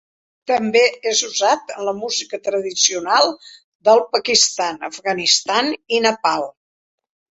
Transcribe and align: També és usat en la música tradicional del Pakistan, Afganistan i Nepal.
També 0.51 0.79
és 1.09 1.19
usat 1.27 1.73
en 1.75 1.83
la 1.89 1.93
música 1.99 2.39
tradicional 2.47 3.29
del 3.91 4.01
Pakistan, 4.17 4.83
Afganistan 4.89 5.71
i 5.99 6.01
Nepal. 6.07 6.49